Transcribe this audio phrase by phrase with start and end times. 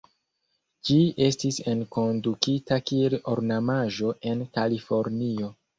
[0.87, 0.95] Ĝi
[1.25, 5.59] estis enkondukita kiel ornamaĵo en Kalifornio.